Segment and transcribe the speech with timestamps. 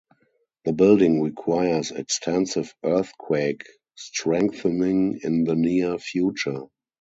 [0.65, 6.63] The building requires extensive earthquake strengthening in the near future.